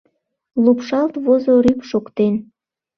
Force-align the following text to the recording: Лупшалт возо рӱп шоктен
Лупшалт 0.63 1.13
возо 1.25 1.53
рӱп 1.63 1.81
шоктен 1.89 2.33